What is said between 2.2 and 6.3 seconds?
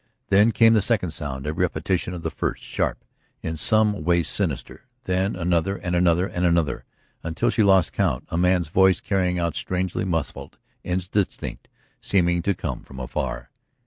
the first, sharp, in some way sinister. Then another and another